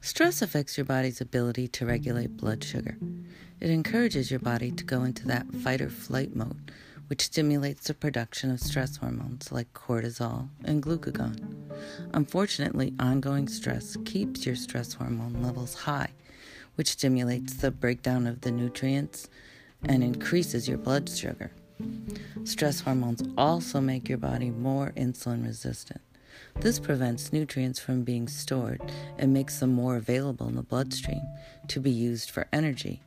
Stress 0.00 0.42
affects 0.42 0.76
your 0.76 0.84
body's 0.84 1.20
ability 1.20 1.68
to 1.68 1.86
regulate 1.86 2.36
blood 2.36 2.64
sugar. 2.64 2.98
It 3.60 3.70
encourages 3.70 4.30
your 4.30 4.40
body 4.40 4.70
to 4.72 4.84
go 4.84 5.04
into 5.04 5.26
that 5.28 5.46
fight 5.54 5.80
or 5.80 5.88
flight 5.88 6.34
mode, 6.34 6.72
which 7.06 7.22
stimulates 7.22 7.86
the 7.86 7.94
production 7.94 8.50
of 8.50 8.60
stress 8.60 8.96
hormones 8.96 9.52
like 9.52 9.72
cortisol 9.74 10.48
and 10.64 10.82
glucagon. 10.82 11.54
Unfortunately, 12.12 12.94
ongoing 12.98 13.48
stress 13.48 13.96
keeps 14.04 14.44
your 14.44 14.56
stress 14.56 14.94
hormone 14.94 15.42
levels 15.42 15.74
high, 15.74 16.10
which 16.74 16.88
stimulates 16.88 17.54
the 17.54 17.70
breakdown 17.70 18.26
of 18.26 18.40
the 18.40 18.50
nutrients 18.50 19.28
and 19.84 20.02
increases 20.02 20.68
your 20.68 20.78
blood 20.78 21.08
sugar. 21.08 21.52
Stress 22.44 22.80
hormones 22.80 23.22
also 23.36 23.80
make 23.80 24.08
your 24.08 24.18
body 24.18 24.50
more 24.50 24.92
insulin 24.96 25.44
resistant. 25.44 26.00
This 26.60 26.78
prevents 26.78 27.32
nutrients 27.32 27.78
from 27.78 28.02
being 28.02 28.28
stored 28.28 28.80
and 29.18 29.32
makes 29.32 29.60
them 29.60 29.72
more 29.72 29.96
available 29.96 30.48
in 30.48 30.56
the 30.56 30.62
bloodstream 30.62 31.22
to 31.68 31.80
be 31.80 31.90
used 31.90 32.30
for 32.30 32.46
energy. 32.52 33.02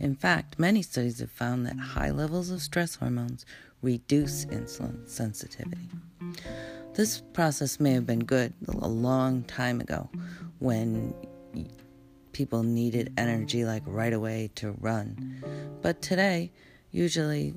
In 0.00 0.14
fact, 0.14 0.58
many 0.58 0.82
studies 0.82 1.20
have 1.20 1.30
found 1.30 1.66
that 1.66 1.78
high 1.78 2.10
levels 2.10 2.50
of 2.50 2.62
stress 2.62 2.94
hormones 2.94 3.44
reduce 3.82 4.46
insulin 4.46 5.08
sensitivity. 5.08 5.88
This 6.94 7.22
process 7.32 7.78
may 7.78 7.92
have 7.92 8.06
been 8.06 8.24
good 8.24 8.54
a 8.68 8.88
long 8.88 9.42
time 9.44 9.80
ago 9.80 10.08
when 10.60 11.14
people 12.32 12.62
needed 12.62 13.12
energy 13.16 13.64
like 13.64 13.82
right 13.86 14.12
away 14.12 14.50
to 14.54 14.72
run. 14.72 15.42
But 15.82 16.00
today, 16.02 16.52
usually 16.90 17.54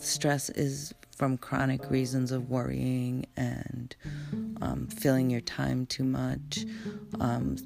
stress 0.00 0.50
is 0.50 0.94
from 1.16 1.38
chronic 1.38 1.90
reasons 1.90 2.32
of 2.32 2.50
worrying 2.50 3.24
and 3.36 3.73
filling 4.88 5.30
your 5.30 5.40
time 5.40 5.86
too 5.86 6.04
much, 6.04 6.64
um, 7.20 7.56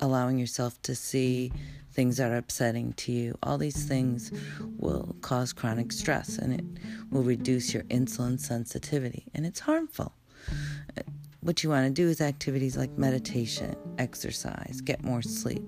allowing 0.00 0.38
yourself 0.38 0.80
to 0.82 0.94
see 0.94 1.52
things 1.92 2.18
that 2.18 2.30
are 2.30 2.36
upsetting 2.36 2.92
to 2.92 3.12
you. 3.12 3.36
All 3.42 3.58
these 3.58 3.84
things 3.84 4.30
will 4.78 5.16
cause 5.20 5.52
chronic 5.52 5.90
stress 5.90 6.38
and 6.38 6.52
it 6.52 6.64
will 7.10 7.22
reduce 7.24 7.74
your 7.74 7.82
insulin 7.84 8.38
sensitivity, 8.38 9.24
and 9.34 9.44
it's 9.44 9.60
harmful. 9.60 10.12
What 11.40 11.62
you 11.62 11.70
want 11.70 11.86
to 11.86 11.92
do 11.92 12.08
is 12.08 12.20
activities 12.20 12.76
like 12.76 12.98
meditation, 12.98 13.76
exercise, 13.96 14.80
get 14.80 15.02
more 15.04 15.22
sleep. 15.22 15.62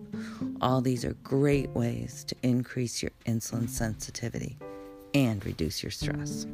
All 0.61 0.81
these 0.81 1.05
are 1.05 1.15
great 1.23 1.71
ways 1.71 2.25
to 2.25 2.37
increase 2.43 3.03
your 3.03 3.13
insulin 3.25 3.69
sensitivity 3.69 4.59
and 5.15 5.45
reduce 5.47 5.83
your 5.83 5.91
stress. 5.91 6.47